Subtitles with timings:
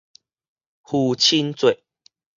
[0.81, 1.83] 父親節